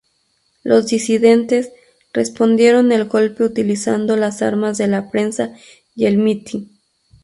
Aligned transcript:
Los 0.63 0.87
disidentes 0.87 1.71
respondieron 2.11 2.91
el 2.91 3.05
golpe 3.05 3.43
utilizando 3.43 4.15
las 4.15 4.41
armas 4.41 4.79
de 4.79 4.87
la 4.87 5.11
prensa 5.11 5.53
y 5.95 6.07
el 6.07 6.17
meeting. 6.17 6.65